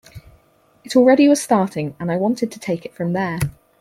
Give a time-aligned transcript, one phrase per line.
[0.83, 3.37] It already was starting and I wanted to take it from there.